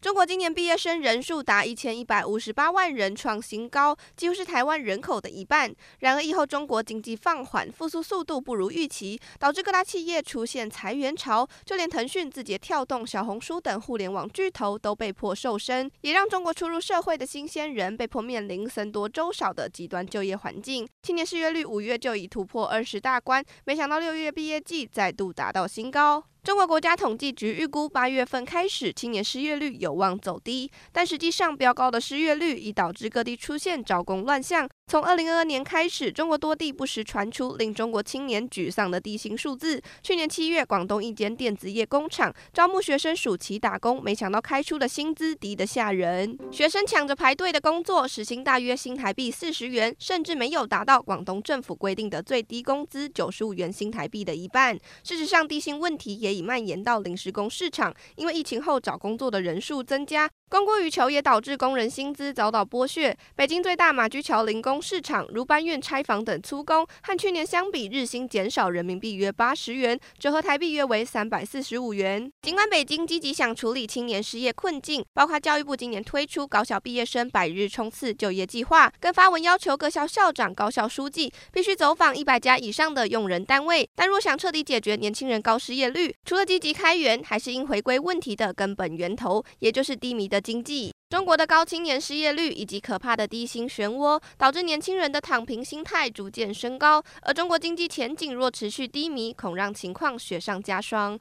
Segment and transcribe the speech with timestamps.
[0.00, 5.70] 中国今年毕业生人数达一千一百五十八万人，创新高，几乎是台湾人口的一半。
[5.98, 20.88] 然而，以后中国经济放缓，复苏速度不如预期，导致各大企业出现裁员潮，就连腾讯、字节跳动、小红书等互联网巨头都被迫瘦身，也让中国初入社会的新鲜人被迫面临僧多粥少的极端就业环境。
[21.02, 26.24] 青年失业率五月就已突破二十大关，没想到六月毕业季再度达到新高。
[26.42, 34.66] 中国国家统计局预估，八月份开始，青年失业率有望走低，但实际上标高的失业率已导致各地出现招工乱象。
[34.90, 39.80] 从二零二二年开始，中国多地不时传出令中国青年沮丧的低薪数字。
[40.02, 54.76] 去年七月，广东一间电子业工厂招募学生暑期打工，没想到开出的薪资低得吓人，学生抢着排队的工作，时薪大约新台币四十元，甚至没有达到广东政府规定的最低工资九十五元新台币的一半。
[55.04, 63.16] 事实上，低薪问题也已蔓延到临时工市场，因为疫情后找工作的人数增加，供过于求也导致工人薪资遭到剥削。
[63.36, 72.30] 北京最大马驹桥零工市场，如搬运、拆房等粗工，和去年相比，日薪减少人民币约八十元，折合台币约为三百四十五元。
[72.42, 83.88] 尽管北京积极想处理青年失业困境，包括教育部今年推出高校毕业生百日冲刺就业计划，更发文要求各校校长、高校书记必须走访一百家以上的用人单位。
[83.96, 90.92] 但若想彻底解决年轻人高失业率，除了积积极开源，还是应回归问题的根本源头，也就是低迷的经济。
[91.10, 97.02] 中国的高青年失业率以及可怕的低薪漩涡，导致年轻人的躺平心态逐渐升高。
[97.22, 101.18] 而中国经济前景若持续低迷，恐让情况雪上加霜。